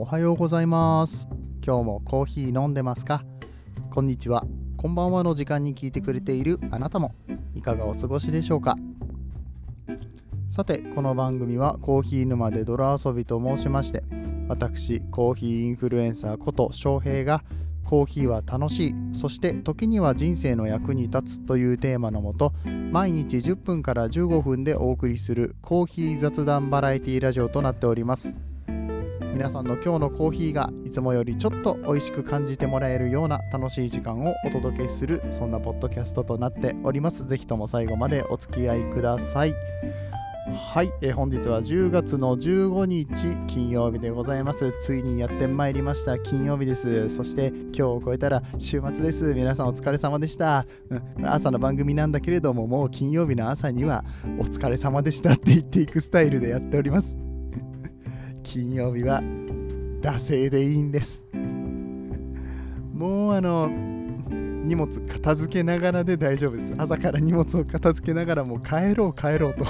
[0.00, 1.26] おはようございます。
[1.60, 3.24] 今日もコーヒー飲んでますか？
[3.90, 4.44] こんにちは。
[4.76, 7.16] こんばんはの時間に聞いてくれているあなたも。
[7.56, 8.76] いかがお過ごしでしょうか？
[10.48, 14.04] さてこの番組はコーヒー沼で泥遊びと申しまして
[14.46, 17.42] 私コーヒーインフルエンサーこと翔平が
[17.84, 22.52] コーヒーは楽しいそして時には人生の役に立つというテーマのもと
[22.92, 28.32] 毎日10分から15分でお送りするコーヒー雑談バラエティラジオとなっております。
[29.32, 37.26] 皆さんの今日のコーヒーがいつもよりちょっと美味しく感じてもらえるような楽しい時間をお届けするそんなポッドキャストとなっております。
[37.26, 39.54] ぜひとも最後までお付き合いください。
[40.72, 44.72] はい、えー、本日は10月の15日金曜日でございます。
[44.80, 46.18] ついにやってまいりました。
[46.18, 47.10] 金曜日です。
[47.10, 49.34] そして今日を超えたら週末です。
[49.34, 54.04] 皆さんお疲れ様でした、うん、朝の番組なんだけれどももう金曜日の朝には
[54.38, 57.27] お疲れ様でしたって言っていくスタイルでやっております。
[58.48, 59.20] 金曜日は
[60.00, 61.20] 惰性でいいんです。
[62.94, 66.72] もうあの荷物片付けながらで大丈夫です。
[66.78, 69.66] 朝から荷物を片付けながらもう帰ろう帰ろうと。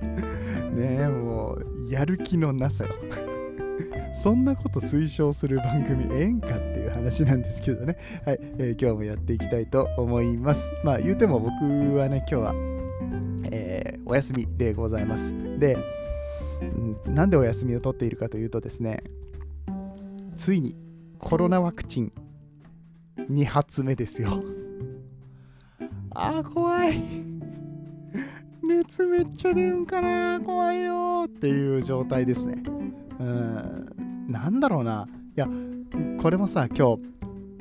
[0.74, 2.84] ねえもうやる気のなさ。
[2.84, 2.90] よ
[4.14, 7.98] そんなこと推奨する番組ええんかっていう話なんですけどね。
[8.24, 10.70] はい、えー、今日もやっていきたいと思います。
[10.82, 11.52] まあ言うても僕
[11.96, 12.54] はね今日は、
[13.50, 15.34] えー、お休みでございます。
[15.58, 15.76] で、
[17.06, 19.02] なんでお休みを取っているかというとですね
[20.36, 20.76] ついに
[21.18, 22.12] コロナワクチン
[23.30, 24.42] 2発目ですよ
[26.14, 27.34] あー怖い
[28.66, 32.62] 熱めっちゃ出るんかな怖いよっていう状態ですね。
[33.20, 35.06] うん、なんだろうな。
[35.36, 35.46] いや、
[36.20, 37.02] これもさ、今日、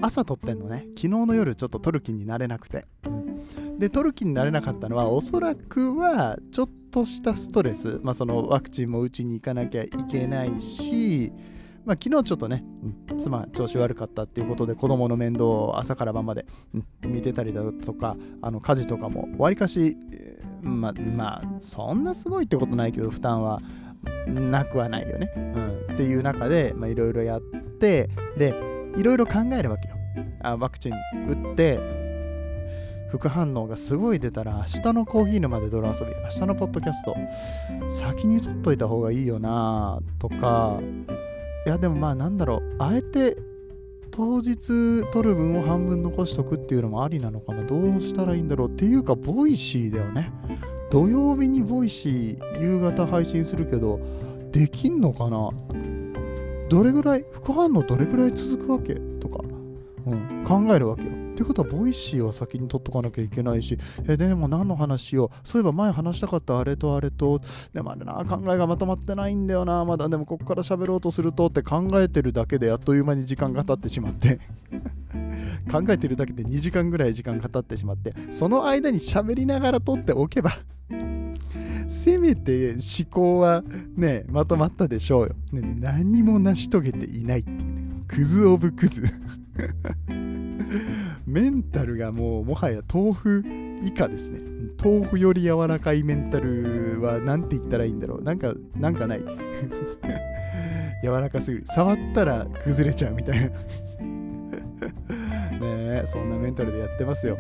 [0.02, 0.86] 朝撮ってんのね。
[0.90, 2.86] 昨日の夜ちょっと撮る気になれなくて。
[3.78, 8.00] で、撮る気になれなかったのは、おそらくは、ちょっととしたストレス。
[8.04, 11.34] まあ、そのワクチンも打ちに行かなきゃいけないし、
[11.86, 12.64] まあ、昨日ちょっとね、
[13.10, 19.98] うん、妻調子悪かったっていうことで子供の面倒を朝から晩まで、うん、見てたりだとかあの家事とかもわりかし、
[20.62, 23.60] まあ、まあ、そんなすごいってことないけど、負担は
[24.28, 25.34] なくはないよね。
[25.36, 28.54] うん、っていう中で、いろいろやって、で、
[28.96, 29.96] いろいろ考えるわけよ。
[30.44, 30.94] あワクチン
[31.28, 32.03] 打って、
[33.14, 37.16] 副反応がすごい出たら、明日のコーヒー沼で泥遊び、明日のポッドキャスト、
[37.88, 40.80] 先に撮っといた方がいいよなとか、
[41.68, 43.38] いや、でもまあ、なんだろう、あえて
[44.10, 47.64] 当日撮る分を半分残しとくっていうのもありなのかな。
[47.64, 50.32] どうしたらいいんだろうっていうかボイシーだよね。
[50.90, 54.00] 土曜日にボイシー夕方配信するけど
[54.52, 55.52] できんのかな。
[56.68, 59.44] どれぐらい副反応どれぐらい続くわけとか、
[60.08, 61.10] うん、考えるわけよ。
[61.34, 63.78] ってことは、ボイシーは先に撮っとかなきゃいけないし、
[64.08, 67.42] えでも何の話を、そういえば前話したかったあれとあれと、
[67.74, 74.40] でもあれな、考えがまとまってないんだよな、まだでもここから喋ろうとするとって考えてるだけであっという間に時間が経ってしまって。
[75.72, 80.58] 考えてるだけで2時間ぐらい時間が経ってしまって、その間に喋りながら撮っておけば
[81.88, 83.64] せめて思考は
[83.96, 85.36] ね、まとまったでしょうよ。
[85.52, 87.84] ね、何も成し遂げていないっていうね。
[88.08, 89.04] クズオブクズ。
[91.26, 93.44] メンタルがもうもはや豆腐
[93.84, 94.40] 以下ですね。
[94.84, 98.24] 豆腐より柔らかいメンタルは何て言ったらいいんだろう。
[98.24, 99.24] なんか、なんかない。
[101.04, 101.64] 柔らかすぎる。
[101.68, 103.48] 触ったら崩れちゃうみたいな。
[105.60, 107.38] ねえ、そんなメンタルでやってますよ。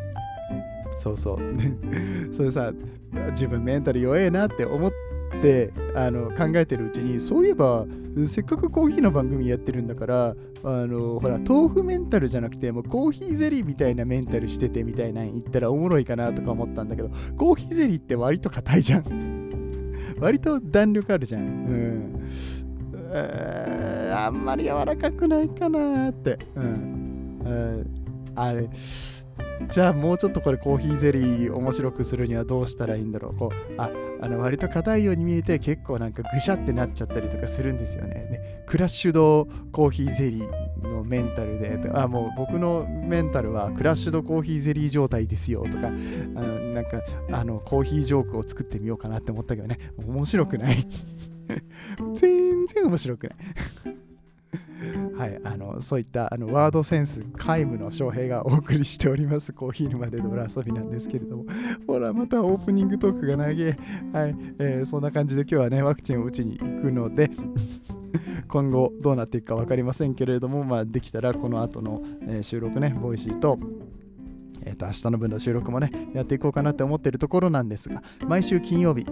[0.96, 1.40] そうそう。
[2.34, 2.72] それさ、
[3.32, 5.13] 自分メンタル弱えなって思って
[5.96, 7.86] あの考えてるうちに、そういえば、
[8.28, 10.36] せっかくコーヒーの番組やってるんだから、
[10.66, 19.04] あのほら豆腐メンタルじゃなくてもうコーヒーゼリーみたいなメンタルしててみたいな言ったらおもろいかなとか思ったんだけどコーヒーゼリーって割と硬いじゃん。
[20.20, 21.42] 割と弾力あるじゃん。
[21.42, 22.30] うん。
[24.16, 27.86] あんまり柔らかくないかなって、うん、
[28.36, 28.70] あれ。
[29.70, 33.36] じゃあもうちょっとこれコーヒーゼリー面白くするにはどうしたらいいんだろう。
[33.36, 33.92] こうあ
[34.24, 38.26] あの割と硬いように見えて結構なんかぐしゃってなっちゃったりとかするんですよね。
[38.32, 47.02] ねクラッシュドコーヒーゼリーのメンタルであもう僕のメンタルはクラッシュドコーヒーゼリー状態ですよとかあのなんか
[47.34, 49.78] あのコーヒージョークを作ってみようかなって思ったけどね。
[49.98, 50.88] 面白くない。
[52.16, 54.03] 全然面白くない。
[55.16, 59.54] はい、あのそういったあのワードセンス皆無の翔平がお送りしております。
[59.54, 61.46] コーヒー沼で泥遊びなんですけれども。
[61.88, 63.76] ほらまたオープニングトークが長い、はい
[64.60, 67.32] えー、そんな感じで今日はねワクチンを打ちに行くので
[68.48, 73.60] 今後どうなっていくか分かりませんけれども、まあ、できたらこの後の、えー、収録ねボイシーと
[74.66, 79.06] えー、と明日の分の収録もねやっていこうかなって思ってるところなんですが毎週金曜日。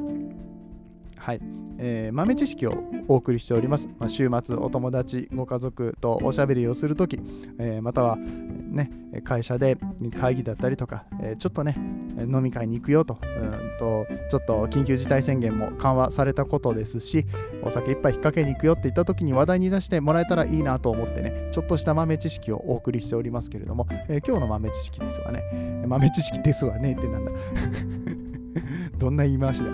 [1.18, 1.61] はい。
[1.84, 7.20] えー豆知識をお送りしております、まあ、週末お友達ご家族とおしゃべりをするとき、
[7.60, 8.92] えーまたは、ね、
[9.24, 9.78] 会社で
[10.20, 11.76] 会議だったりとか、えーちょっとね
[12.20, 17.26] 飲み会に行くよとうんとちょっと緊急事態宣言も緩和されたことですし
[17.64, 25.44] お酒一杯引っ掛けに行くよって言った時に話題に出してもらえたらいいなと思ってねちょっとした豆知識をお送りしておりますけれども、えー今日の豆知識ですわね。
[25.88, 27.32] 豆知識ですわねってなんだ。
[28.98, 29.66] どんな言い回しだ、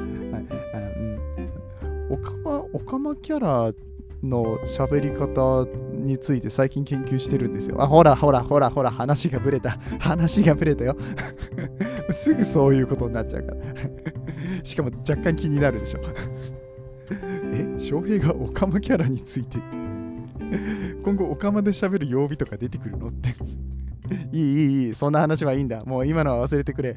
[2.10, 3.74] オカマオカマキャラ
[4.24, 7.82] の喋り方について最近研究してるんですよ。
[7.82, 9.78] あ、ほらほらほらほら、話がぶれた。
[10.00, 10.96] 話がぶれたよ。
[12.12, 13.62] すぐそういうことになっちゃうから。
[14.64, 16.00] しかも若干気になるでしょ。
[17.54, 19.58] え、翔平がオカマキャラについて、
[21.04, 23.36] 今後オカマで喋る曜日とか出てくるのって。
[24.32, 25.84] いいいいいい、そんな話はいいんだ。
[25.86, 26.96] もう今のは忘れてくれ。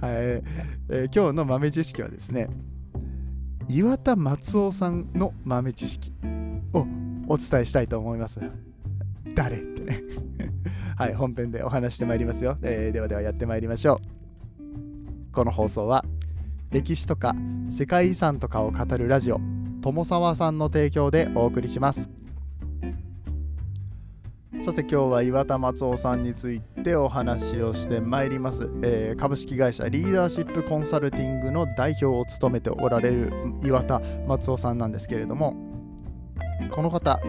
[0.00, 2.48] はい、えー今日の豆知識はですね、
[3.68, 6.12] 岩田松夫さんの豆知識
[6.72, 6.86] を
[7.28, 8.40] お伝えしたいと思います。
[9.34, 10.02] 誰ってね。
[10.96, 14.00] はい、本編でお話してまいりますよ、えーではではやってまいりましょ
[15.30, 15.32] う。
[15.32, 16.04] この放送は
[16.70, 17.34] 歴史とか
[17.70, 19.40] 世界遺産とかを語るラジオ
[19.82, 22.10] 友沢さんの提供でお送りします。
[24.64, 33.30] さて今日は岩田松夫さんについてお話をしてまいります、えー株式会社リーダーシップコンサルティングの代表を務めておられる
[33.62, 35.54] 岩田松夫さんなんですけれども
[36.70, 37.20] この方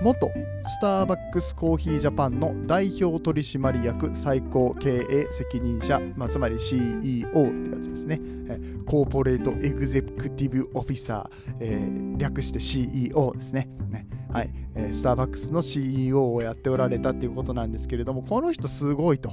[0.00, 0.30] 元
[0.66, 7.32] スターバックスコーヒージャパンの代表取締役最高経営責任者、まあ、つまり CEO っ
[7.66, 8.18] てやつですね、
[8.86, 13.68] コーポレートエグゼクティブオフィサー、えー略して CEO ですね。
[13.90, 14.06] ね。
[14.34, 19.32] はい、えースターバックスの CEO をやっておられたっていうことなんですけれどもこの人すごいと。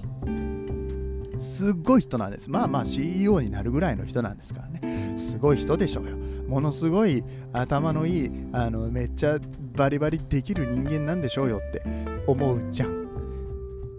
[1.39, 2.51] すっごい人なんです。
[2.51, 5.15] まあまあ CEO になるぐらいの人なんですからね。
[5.18, 6.18] すごい人でしょうよ。
[6.48, 9.39] ものすごい頭のいいあのめっちゃ
[9.75, 11.81] バリバリできる人間なんでしょうよって
[12.27, 13.07] 思うじゃん。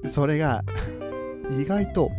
[0.06, 0.62] それが
[1.50, 2.10] 意外と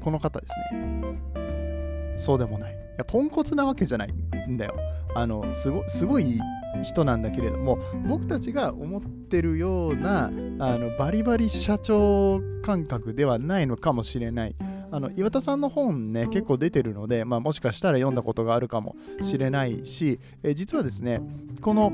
[0.00, 2.16] この方ですね。
[2.16, 2.72] そうでもない。
[2.72, 4.12] いやポンコツなわけじゃない
[4.48, 4.74] んだよ。
[5.14, 6.40] あのすごすごい
[6.82, 10.30] 人なんだけれども僕たちが思ってるようなあ
[10.76, 14.54] のバリバリ社長感覚ではないのかもしれない。
[14.92, 21.20] あの岩田さんの本ね結構出てるので、まあ、もしかしたら読んだことがあるかもしれないし、え実はですね
[21.60, 21.92] この、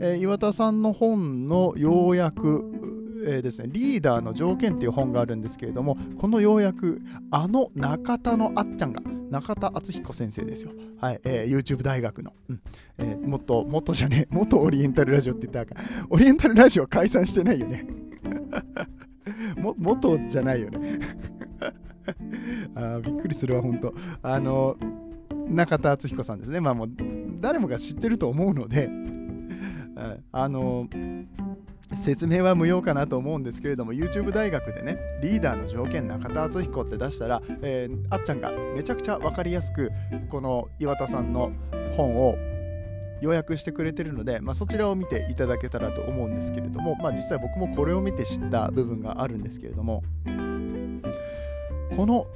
[0.00, 2.72] えー岩田さんの本の要約
[3.24, 7.00] えーですね、リーダーの条件っていう本があるんですけれどもこの要約
[7.30, 9.00] あの中田のあっちゃんが
[9.32, 12.60] 中田敦彦先生ですよ、はいえー YouTube 大学の、うん。
[12.98, 15.74] えー、もっともっとじゃねえ 元オリエンタルラジオって言ったらか
[16.10, 17.86] オリエンタルラジオは解散してないよね。
[19.56, 20.98] も元じゃないよね。
[22.76, 24.76] あびっくりするわ本当あの
[25.48, 26.60] 中田敦彦さんですね。
[26.60, 26.90] まあもう
[27.40, 28.90] 誰もが知ってると思うので。
[30.32, 30.88] あの
[31.94, 39.90] 説明は無用かなと思うんですけれども YouTube 大学でねリーダーの条件中田敦彦って出したら、えーあっちゃんがめちゃくちゃ分かりやすく
[40.30, 41.52] この岩田さんの
[41.96, 42.36] 本を
[43.22, 50.02] 要約してくれてるので、まあ、そちらを見ていただけたらと思うんですけれども、まあ、実際僕もこれを見て知った部分があるんですけれども
[51.96, 52.26] この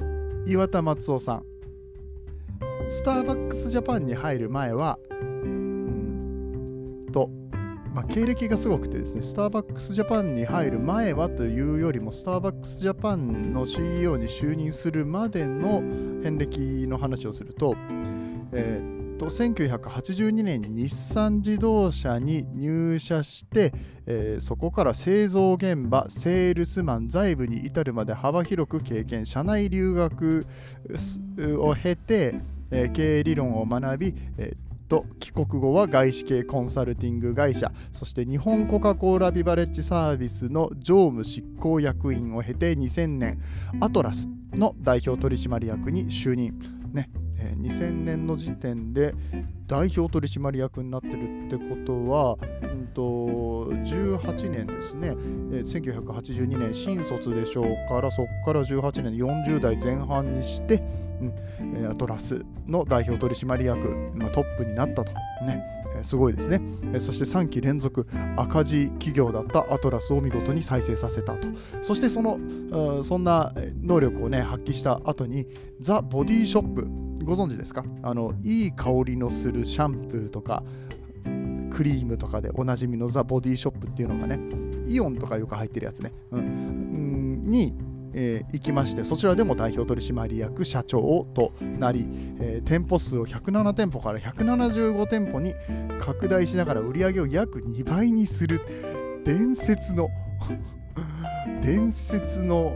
[0.47, 1.43] 岩田松夫さん
[2.89, 4.97] スターバックスジャパンに入る前は
[7.97, 15.81] まあ、経歴がすごくてですね、スターバックスジャパンに入る前はというよりも、スターバックスジャパンの CEO に就任するまでの
[16.23, 17.75] 遍歴の話をすると、
[18.53, 23.73] えーと1982年に日産自動車に入社して、
[24.05, 30.47] えーそこから製造現場、セールスマン、財務に至るまで幅広く経験、社内留学
[31.59, 32.35] を経て、
[32.71, 34.66] えー経営理論を学び、えー
[35.19, 43.41] 帰国後は外資系コンサルティング会社そして日本コカ・コーラビバレッジサービスの常務執行役員を経て2000年
[43.81, 46.55] アトラスの代表取締役に就任。
[46.93, 49.15] ねえー2000年の時点で
[49.67, 60.83] 代表取締役になってるってことは、うん、と18年ですね、えー1982年新卒でしょうからそこから18年40代前半にして
[61.21, 65.13] えーアトラスの代表取締役、まあ、トップになったと、
[65.45, 65.75] ね。
[66.03, 66.61] すごいですね、
[67.01, 68.07] そして3期連続
[68.37, 71.49] 赤字企業だったアトラスを見事に再生させたと。
[71.81, 75.47] そしてそのそんな能力をね発揮した後に
[75.81, 76.87] ザ・ボディショップ
[77.25, 77.83] ご存知ですか？
[78.03, 80.63] あのいい香りのするシャンプーとか
[81.71, 84.39] クリームとかでおなじみのザ・ボディショップっていうのがね
[84.85, 87.45] イオンとかよく入ってるやつね、うん。
[87.47, 87.75] に、
[88.19, 92.07] えー行きましてそちらでも代表取締役社長となり、
[92.41, 95.55] えー店舗数を107店舗から175店舗に
[96.01, 98.61] 拡大しながら売り上げを約2倍にする。
[99.25, 100.09] 伝説の
[101.63, 102.75] 伝説の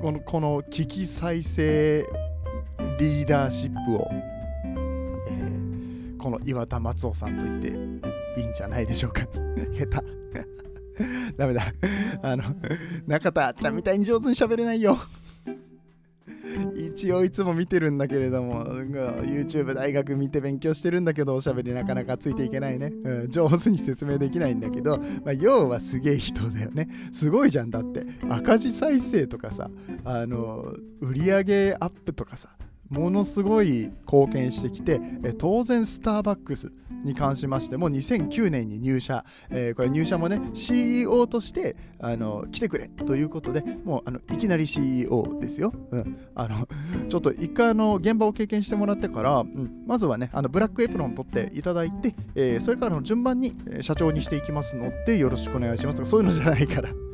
[0.00, 2.06] このこの危機再生
[2.98, 5.58] リーダーシップを、えー
[6.18, 7.68] この岩田松夫さんと言って
[8.40, 9.22] いいんじゃないでしょうか。
[9.78, 10.17] 下手。
[11.36, 11.62] ダメだ
[12.22, 12.44] あの
[13.06, 14.98] 中田ちゃんみたいに上手に喋れないよ
[16.74, 22.92] 一応いつも見てるんだけれども、YouTube 大学見て勉強してるんだけど、おしゃべりなかなかついていけないね。
[23.04, 26.88] うん、上手に説明できないんだけど、まあ、要はすげえ人だよね。
[27.12, 27.70] すごいじゃん。
[27.70, 29.70] だって、赤字再生とかさ、
[30.04, 32.48] あの、売上アップとかさ、
[32.90, 35.00] ものすごい貢献してきて、
[35.38, 36.72] 当然スターバックス
[37.04, 46.68] に関しましても2009年に入社、えーこれ入社もね CEO としてあの来てくれということでもうあのいきなり CEO ですよ、うん、あの
[47.08, 49.84] ちょっと一回あの現場を経験してもらってから、うん。
[49.86, 57.07] まずはねあのブラックエプロン取っていただいて、えーそれからの順番に社長にしていきますのでよろしくお願いしますとかそういうのじゃないから。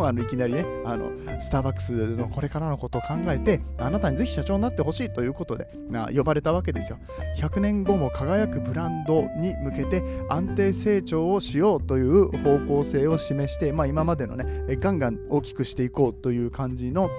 [0.00, 6.98] もうあのいきなりねあのスターバックスのこれからのことを考えてあなたにぜひ社長になってほしいということで、まあ、呼ばれたわけですよ。
[7.38, 17.10] 100年後も輝くブランドに向けて安定成長をしようという方向性を示して、まあ、今までのねえガンガン大きくしていこうという感じの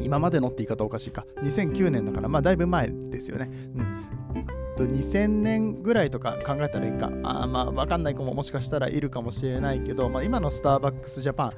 [0.00, 1.26] 今までのって言い方おかしいか。
[1.42, 4.23] 2009年だからまあだいぶ前ですよね、うん。
[4.76, 7.10] と2000年ぐらいとか考えたらいいか。
[7.22, 11.52] あまあ分かんない子ももしかしたらいるかもしれないけど、まあ、今のスターバックスジャパン、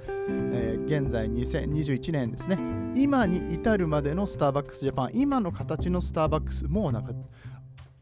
[0.55, 2.59] えー現在2021年ですね。
[2.95, 7.13] 今に至るまでのスターバックスジャパン今の形のスターバックスもうなんか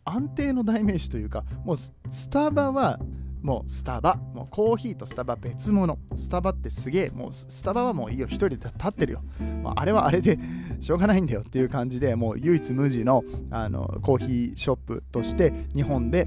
[0.04, 2.98] 安定の代名詞というかもうススタバは
[3.44, 5.98] もうスタバもうコーヒーとスタバ別物。
[6.14, 8.26] スタバってすげえもうスタバはもういいよ。
[8.26, 9.22] 一人で立ってるよ。
[9.62, 10.38] もうあれはあれで
[10.80, 16.26] しょうがないんだよっていう感じでもう唯一無二のあのコーヒーショップとして日本で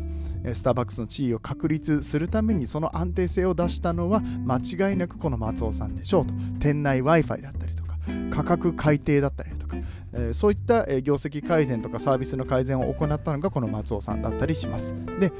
[0.53, 6.35] スターバックスの地位を確立するためにその安定性を出したのは間違いなくこの松尾さんでしょうと。
[6.59, 7.97] 店内 Wi-Fi だったりとか
[8.31, 9.75] 価格改定だったりとか、
[10.13, 14.93] えそういった、業績改善とかサービスの改善を行ったのがこの松尾さんだったりします。
[15.19, 15.31] で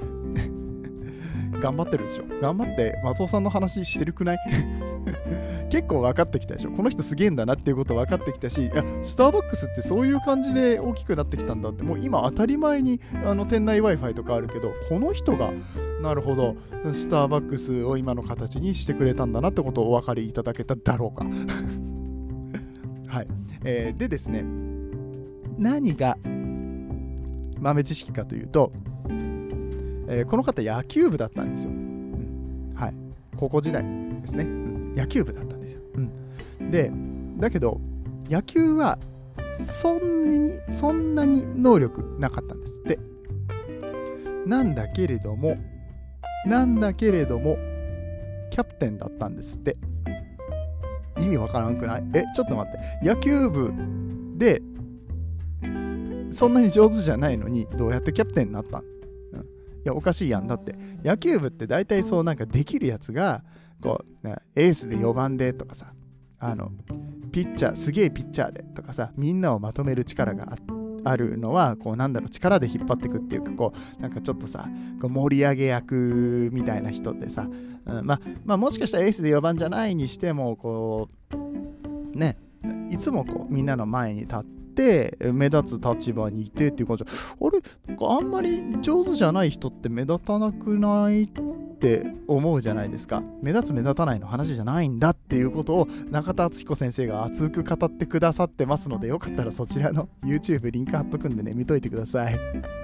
[1.62, 2.24] 頑張ってるでしょ。
[2.42, 4.38] 頑張って松尾さんの話してるくない？
[5.70, 6.72] 結構分かってきたでしょ。
[6.72, 11.84] この人すげえんだなっていうこと分かってきたしいやスターバックスってそういう感じで大きくなってきたんだって。
[11.84, 15.52] もう今当たり前にあの店内 Wi-Fi とかあるけどこの人が
[16.02, 16.56] なるほど
[16.92, 21.26] スターバックスを今の形にしてくれたんだなってことをお分かりいただけただろうか。
[23.08, 23.28] はい、
[23.64, 24.46] えーでですね
[25.58, 26.18] 何が
[27.60, 28.72] 豆知識かというと、
[30.08, 32.74] えーこの方野球部だったんですよ、うん。
[32.76, 32.94] はい。
[33.36, 33.84] 高校時代
[34.20, 34.94] ですね、うん。
[34.96, 35.82] 野球部だったんですよ、
[36.60, 36.92] うん、で
[37.38, 37.80] だけど
[38.30, 38.98] 野球は
[39.60, 43.00] そんなにそんなに能力なかったんですって。
[44.46, 45.58] なんだけれども
[46.46, 47.58] なんだけれども
[48.50, 49.78] キャプテンだったんですって。
[51.20, 52.04] 意味わからんくない？
[52.14, 53.06] えちょっと待って。
[53.06, 53.74] 野球部
[54.38, 54.62] で
[56.30, 58.84] そんなに上手じゃないのにどうやってキャプテンになったん、
[59.88, 60.48] やおかしいやん。
[60.48, 63.44] だって野球部って大体そうなんかできるやつが
[63.82, 65.94] こうエースで4番でとかさ
[66.40, 66.72] あの
[67.32, 70.58] ピッチャーすげえピッチャーでとかさみんなをまとめる力があ
[71.04, 74.68] あるのはこうなんだろう力で引っ張っていくっていうかこうなんかちょっとさ
[75.02, 77.48] こう盛り上げ役みたいな人ってさ、
[77.86, 82.38] うんまあ、まあもしかしたらエースで4番じゃないにしてもこうね
[82.90, 84.40] いつもこうみんなの前に立っ
[84.78, 87.04] て目立つ立場にいてっていう感じ。
[87.04, 87.08] あ
[87.50, 87.60] れ？
[87.88, 91.28] なんかあんまり上手じゃない人って目立たなくないっ
[91.80, 93.24] て思うじゃないですか。
[93.42, 102.38] 目立つ目立たないの話じゃないんだっていうことを中田敦彦先生が熱く語ってくださってますのでよかったらそちらの YouTube リンク貼っとくんでね見といてください。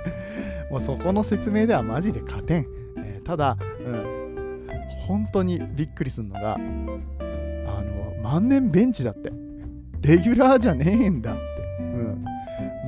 [0.71, 2.65] もうそこの説明ではマジで勝てん、
[2.97, 4.67] えーただ、うん、
[5.07, 9.31] 本当にびっくりするのがあの万年ベンチだって。
[10.03, 11.33] レギュラーじゃねえんだ、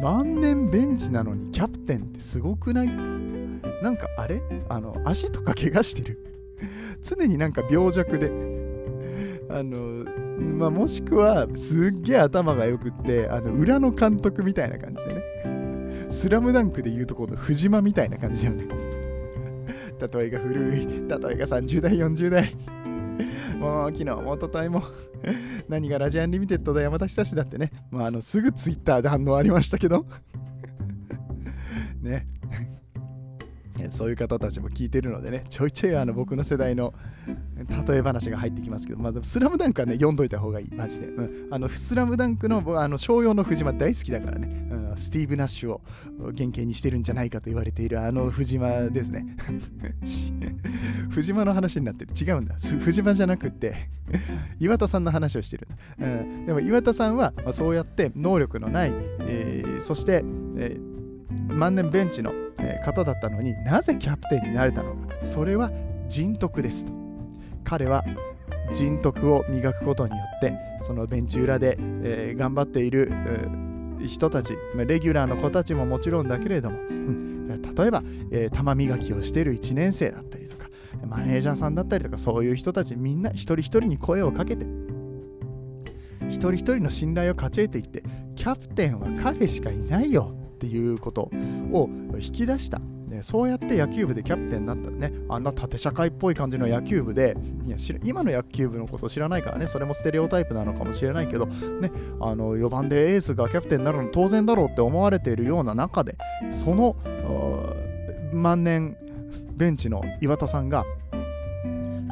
[0.01, 2.87] 万年ベンチなのにキャプテンってすごくない？
[2.87, 4.41] なんかあれ？
[4.69, 6.19] あの足とか怪我してる。
[7.03, 8.31] 常になんか病弱で。
[9.49, 10.05] あの
[10.57, 15.21] まあもしくはすっげえ頭が良くってあの裏の監督みたいな感じでね。
[16.09, 18.67] スラムダンクで言うとこの藤真みたいな感じだよね。
[20.13, 20.85] 例えが古い。
[20.85, 22.55] 例えが30代40代。
[23.65, 24.83] まあ昨日もおとといも
[25.67, 30.05] 何がラジアンリミテッドだ山田久志だってね、まあ、あのすぐツイッターで反応ありましたけど。
[32.01, 32.27] ね。
[33.91, 36.93] そういう方たちも聞いてるのでね、ちょいちょいあの僕の世代の
[37.87, 41.07] 例え話が入ってきますけど、まあ、スラムダンクはね、読んどいた方がいい、マジで。
[41.07, 45.81] うん、あのスラムダンクのあの翔陽の藤真大好きだからね、うん、スティーブ・ナッシュを
[46.19, 49.25] 原型にしてるんじゃないかと言われているあの藤間ですね。
[51.09, 52.11] 藤間の話になってる。
[52.13, 52.55] 違うんだ。
[52.55, 53.89] 藤間じゃなくって
[54.59, 55.67] 岩田さんの話をしてる。
[55.99, 60.23] うん、でも岩田さんは、まあ、そうやって能力のない、えー、そして、
[60.57, 62.33] えー、万年ベンチの
[62.83, 65.15] 方だったのになぜキャプテンになれたのか。
[65.21, 65.71] それは
[66.07, 66.93] 人徳ですと。
[67.63, 68.03] 彼は
[68.73, 80.67] 人徳を磨くことによってそのベンチ裏で、えー、頑張っている、えー、人たちレギュラーの子たちももちろんだけれども、うん、例えば、えー、玉磨きをしている1年生だったりとか
[81.05, 84.65] マネージャーさんだったりとかそういう人たちみんな一人一人に声をかけて
[86.29, 88.03] 一人一人の信頼を勝ち得ていって
[88.35, 90.44] キャプテンは彼しかいないよ。
[90.55, 91.29] っていうこと
[91.71, 92.79] を引き出した。
[93.05, 106.17] ね、そうやって野球部でキャプテンになったね、あんな縦社会っぽい感じの野球部で、いや今の野球部のこと知らないからね、それもステレオタイプなのかもしれないけど、ね、あの4番でエースがキャプテンになるの当然だろうって思われているような中で、
[106.51, 106.95] その
[108.33, 108.97] 万年
[109.55, 110.83] ベンチの岩田さんが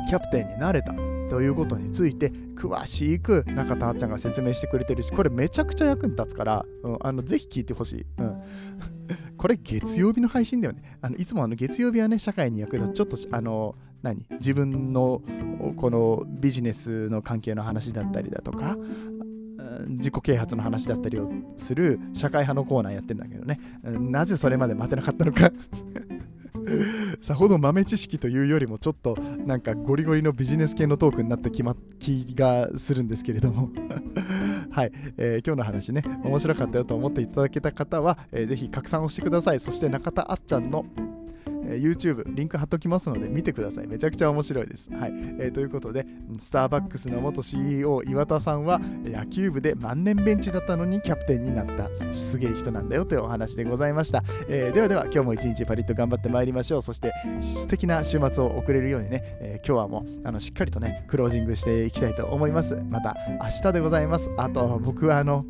[0.08, 0.94] キャプテンになれた
[1.30, 8.42] ということについて詳しく中田あっちゃんが説明してくれてるしこれめちゃくちゃ役に立つから、うん、あのぜひ聞いてほしい、うん、
[9.38, 10.98] これ月曜日の配信だよね。
[11.02, 12.94] あのいつもあの月曜日はね社会に役立つ。
[12.94, 14.26] ちょっとあの何？
[14.32, 15.22] 自分の
[15.76, 18.78] このビジネスの関係の話だったりだとか
[19.88, 23.60] 自己啓発の話だったりをする社会派のコーナーやってるんだけどね。
[23.84, 25.52] なぜそれまで待てなかったのか。
[27.22, 33.70] さほど豆知識というよりもちょっとなんかゴリゴリのビジネス系のトークになって気,、ま、気がするんですけれども。
[34.72, 39.60] はい、えー、今日の話ね面白かったよと思っていただけた方は、えー、ぜひ拡散をしてください。
[39.60, 40.86] そして中田あっちゃんの
[41.66, 43.88] え、YouTube リンク貼っときますので見てください。
[43.88, 44.90] めちゃくちゃ面白いです。
[44.92, 45.12] はい。
[45.40, 46.06] えー、ということで、
[46.38, 54.24] スターバックスの元 CEO 岩田さんは野球部で万年ベンチだったのにキャプテンになったすげえ人なんだよというお話でございました。
[54.48, 56.82] えー、ではでは今日も一日パリッと頑張ってまいりましょう。
[56.82, 62.76] そして素敵な週末を送れるようにね、え今日はもうあのしっかりとね、クロージングしていきたいと思います。
[62.90, 64.30] また明日でございます。
[64.38, 65.46] あと僕はあの、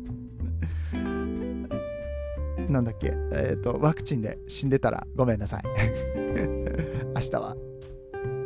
[2.74, 5.62] なんだっけ、えっ、ー、と、ワクチンで死んでたらごめんなさい。
[7.14, 7.56] 明日は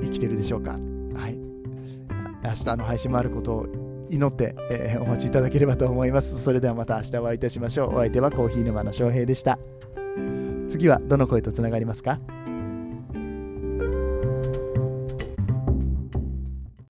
[0.00, 0.72] 生きてるでしょうか？
[0.72, 1.38] はい。
[2.44, 3.66] 明日の配信もあることを
[4.08, 6.38] 祈って、えー、お待ちいただければと思います。
[6.40, 7.94] それではまた明日お会いいたしましょう。
[7.94, 9.58] お相手はコーヒー沼の翔平でした。
[10.68, 12.20] 次はどの声とつながりますか？